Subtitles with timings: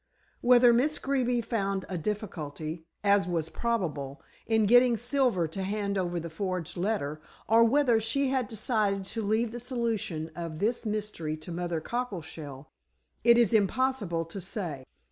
[0.41, 6.19] Whether Miss Greeby found a difficulty, as was probable, in getting Silver to hand over
[6.19, 11.37] the forged letter, or whether she had decided to leave the solution of this mystery
[11.37, 12.71] to Mother Cockleshell,
[13.23, 14.85] it is impossible to say.